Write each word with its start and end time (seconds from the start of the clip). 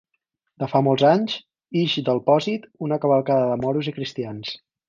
De 0.63 0.69
fa 0.71 0.79
molts 0.87 1.05
anys, 1.09 1.35
ix 1.83 1.95
del 2.09 2.23
Pòsit 2.31 2.67
una 2.89 3.01
cavalcada 3.07 3.55
de 3.55 3.63
moros 3.67 3.93
i 3.93 3.99
cristians. 4.01 4.57